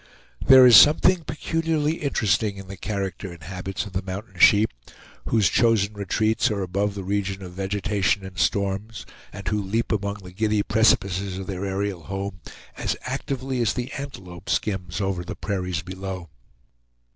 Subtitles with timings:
[0.43, 4.71] There is something peculiarly interesting in the character and habits of the mountain sheep,
[5.25, 10.15] whose chosen retreats are above the region of vegetation and storms, and who leap among
[10.23, 12.39] the giddy precipices of their aerial home
[12.77, 16.29] as actively as the antelope skims over the prairies below.